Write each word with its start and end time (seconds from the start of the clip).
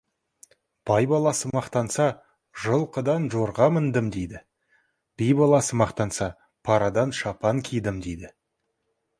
Бай 0.89 1.07
баласы 1.09 1.49
мақтанса, 1.57 2.07
«жылқыдан 2.63 3.27
жорға 3.35 3.67
міндім» 3.75 4.09
дейді, 4.17 4.41
би 5.23 5.29
баласы 5.43 5.81
мақтанса, 5.83 6.31
«парадан 6.71 7.17
шапан 7.23 7.63
кидім» 7.71 8.05
дейді. 8.09 8.37